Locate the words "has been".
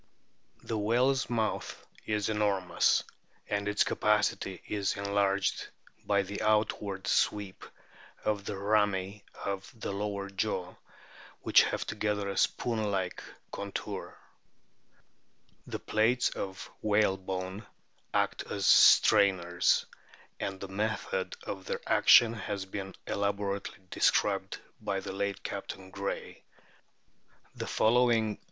22.33-22.95